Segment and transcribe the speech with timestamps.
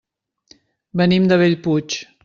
[1.01, 2.01] Venim de Bellpuig.